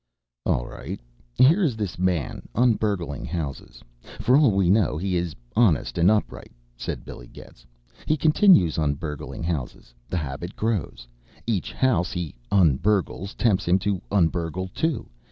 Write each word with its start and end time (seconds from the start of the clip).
"All 0.47 0.65
right! 0.65 0.99
Here 1.37 1.61
is 1.61 1.75
this 1.75 1.99
man, 1.99 2.49
un 2.55 2.73
burgling 2.73 3.23
houses. 3.23 3.83
For 4.19 4.35
all 4.35 4.49
we 4.49 4.67
know 4.67 4.97
he 4.97 5.15
is 5.15 5.35
honest 5.55 5.95
and 5.99 6.09
upright," 6.09 6.51
said 6.75 7.05
Billy 7.05 7.27
Getz. 7.27 7.67
"He 8.07 8.17
continues 8.17 8.79
un 8.79 8.95
burgling 8.95 9.43
houses. 9.43 9.93
The 10.09 10.17
habit 10.17 10.55
grows. 10.55 11.07
Each 11.45 11.71
house 11.71 12.11
he 12.11 12.33
un 12.51 12.79
burgles 12.79 13.35
tempts 13.35 13.67
him 13.67 13.77
to 13.85 14.01
un 14.11 14.29
burgle 14.29 14.69
two. 14.73 15.07